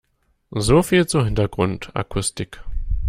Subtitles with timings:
[0.59, 2.63] So viel zur Hintergrundakustik.